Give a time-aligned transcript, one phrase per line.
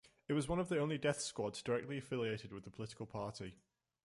[0.27, 3.59] It was one of the only death squads directly affiliated with a political party.